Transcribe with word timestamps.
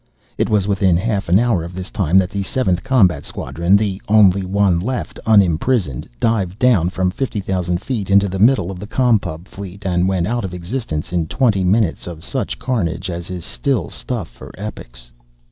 It 0.35 0.49
was 0.49 0.67
within 0.67 0.97
half 0.97 1.29
an 1.29 1.37
hour 1.37 1.63
of 1.63 1.75
this 1.75 1.91
time 1.91 2.17
that 2.17 2.31
the 2.31 2.41
Seventh 2.41 2.83
Combat 2.83 3.23
Squadron 3.23 3.75
the 3.75 4.01
only 4.07 4.43
one 4.43 4.79
left 4.79 5.19
unimprisoned 5.27 6.09
dived 6.19 6.57
down 6.57 6.89
from 6.89 7.11
fifty 7.11 7.39
thousand 7.39 7.83
feet 7.83 8.09
into 8.09 8.27
the 8.27 8.39
middle 8.39 8.71
of 8.71 8.79
the 8.79 8.87
Com 8.87 9.19
Pub 9.19 9.47
fleet 9.47 9.85
and 9.85 10.09
went 10.09 10.25
out 10.25 10.43
of 10.43 10.55
existence 10.55 11.13
in 11.13 11.27
twenty 11.27 11.63
minutes 11.63 12.07
of 12.07 12.25
such 12.25 12.57
carnage 12.57 13.11
as 13.11 13.29
is 13.29 13.45
still 13.45 13.91
stuff 13.91 14.27
for 14.27 14.51
epics. 14.57 15.11